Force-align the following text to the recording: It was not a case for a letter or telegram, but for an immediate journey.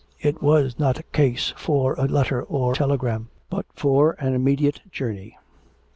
It 0.19 0.41
was 0.41 0.79
not 0.79 0.97
a 0.97 1.03
case 1.03 1.53
for 1.55 1.93
a 1.93 2.05
letter 2.07 2.41
or 2.41 2.73
telegram, 2.73 3.29
but 3.51 3.67
for 3.75 4.13
an 4.17 4.33
immediate 4.33 4.79
journey. 4.91 5.37